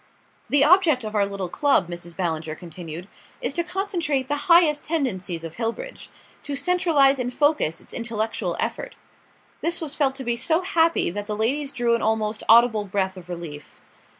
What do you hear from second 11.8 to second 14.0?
an almost audible breath of relief.